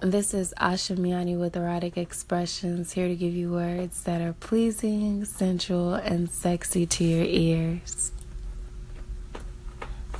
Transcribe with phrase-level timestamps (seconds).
[0.00, 5.24] This is Asha Miani with Erotic Expressions, here to give you words that are pleasing,
[5.24, 8.12] sensual, and sexy to your ears.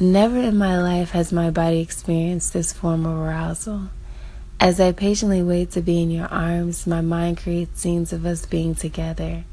[0.00, 3.90] Never in my life has my body experienced this form of arousal.
[4.58, 8.46] As I patiently wait to be in your arms, my mind creates scenes of us
[8.46, 9.44] being together.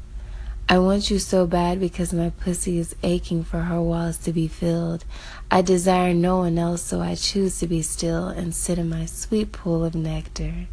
[0.66, 4.48] I want you so bad because my pussy is aching for her walls to be
[4.48, 5.04] filled.
[5.50, 9.04] I desire no one else, so I choose to be still and sit in my
[9.04, 10.66] sweet pool of nectar.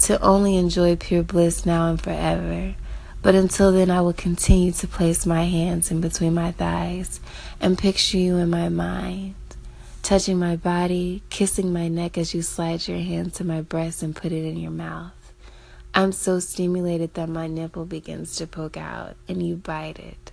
[0.00, 2.74] To only enjoy pure bliss now and forever.
[3.22, 7.18] But until then, I will continue to place my hands in between my thighs
[7.60, 9.36] and picture you in my mind,
[10.02, 14.14] touching my body, kissing my neck as you slide your hand to my breast and
[14.14, 15.12] put it in your mouth.
[15.94, 20.32] I'm so stimulated that my nipple begins to poke out and you bite it,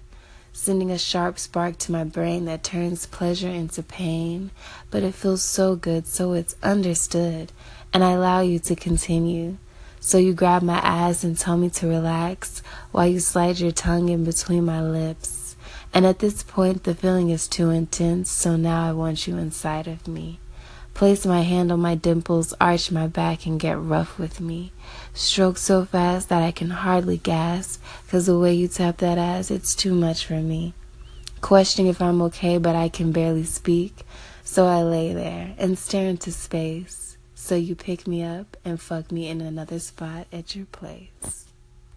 [0.54, 4.52] sending a sharp spark to my brain that turns pleasure into pain.
[4.90, 7.52] But it feels so good, so it's understood,
[7.91, 9.58] and I allow you to continue.
[9.99, 14.07] So you grab my ass and tell me to relax while you slide your tongue
[14.07, 15.57] in between my lips.
[15.94, 19.88] And at this point, the feeling is too intense, so now I want you inside
[19.88, 20.40] of me.
[20.99, 24.73] Place my hand on my dimples, arch my back, and get rough with me.
[25.13, 29.49] Stroke so fast that I can hardly gasp, cause the way you tap that ass,
[29.49, 30.73] it's too much for me.
[31.39, 34.05] Questioning if I'm okay, but I can barely speak,
[34.43, 37.15] so I lay there and stare into space.
[37.33, 41.48] So you pick me up and fuck me in another spot at your place.